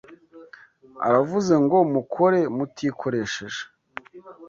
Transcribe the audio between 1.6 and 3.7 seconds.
ngo mukore mutikoresheje